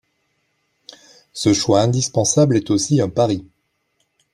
[1.31, 3.45] Ce choix indispensable est aussi un pari.